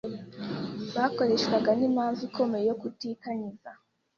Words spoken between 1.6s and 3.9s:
n’impamvu ikomeye yo kutikanyiza.